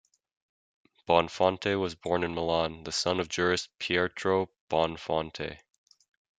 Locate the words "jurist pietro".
3.29-4.49